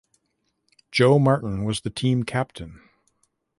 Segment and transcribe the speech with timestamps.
[0.91, 2.81] Joe Martin was the team captain.